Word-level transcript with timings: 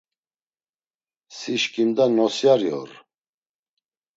“Si 1.37 1.55
şǩimda 1.61 2.05
nosyari 2.15 2.69
or.” 2.79 2.89